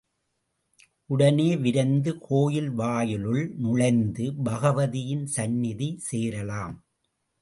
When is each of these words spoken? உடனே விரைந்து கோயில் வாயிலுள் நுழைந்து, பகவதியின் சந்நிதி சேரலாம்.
உடனே 1.09 1.57
விரைந்து 1.57 2.17
கோயில் 2.17 2.71
வாயிலுள் 2.71 3.53
நுழைந்து, 3.57 4.33
பகவதியின் 4.43 5.25
சந்நிதி 5.25 5.89
சேரலாம். 5.99 6.75